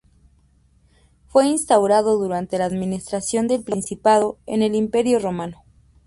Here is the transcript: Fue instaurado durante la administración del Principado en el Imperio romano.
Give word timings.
Fue 1.27 1.45
instaurado 1.45 2.17
durante 2.17 2.57
la 2.57 2.65
administración 2.65 3.47
del 3.47 3.61
Principado 3.63 4.39
en 4.47 4.63
el 4.63 4.73
Imperio 4.73 5.19
romano. 5.19 5.61